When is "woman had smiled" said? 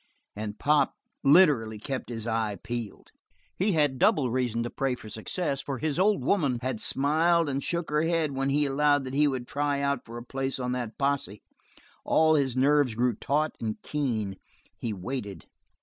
6.23-7.47